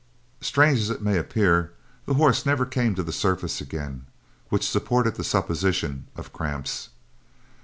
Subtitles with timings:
[0.41, 1.73] Strange as it may appear,
[2.07, 4.07] the horse never came to the surface again,
[4.49, 6.89] which supported the supposition of cramps.